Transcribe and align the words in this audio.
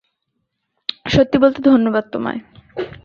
সত্যি 1.05 1.37
বলতে, 1.37 1.59
ধন্যবাদ 1.61 2.05
তোমায়। 2.11 2.39